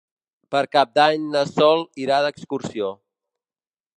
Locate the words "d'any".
0.99-1.27